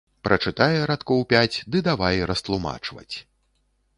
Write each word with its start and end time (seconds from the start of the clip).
Прачытае 0.27 0.79
радкоў 0.91 1.19
пяць 1.33 1.61
ды 1.75 1.83
давай 1.89 2.25
растлумачваць. 2.31 3.15